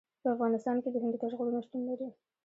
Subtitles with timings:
[0.21, 2.07] په افغانستان کې د هندوکش غرونه شتون لري.